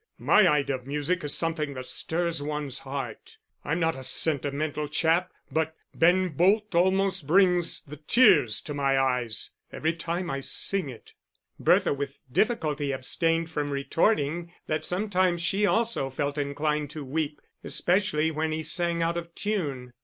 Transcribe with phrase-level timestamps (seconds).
[0.17, 5.29] My idea of music is something that stirs one's heart I'm not a sentimental chap,
[5.51, 11.13] but Ben Bolt almost brings the tears to my eyes every time I sing it."
[11.59, 18.31] Bertha with difficulty abstained from retorting that sometimes she also felt inclined to weep especially
[18.31, 19.93] when he sang out of tune.